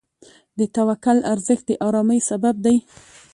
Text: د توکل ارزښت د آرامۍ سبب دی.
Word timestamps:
د 0.57 0.59
توکل 0.75 1.17
ارزښت 1.33 1.65
د 1.67 1.71
آرامۍ 1.87 2.19
سبب 2.29 2.55
دی. 2.65 2.77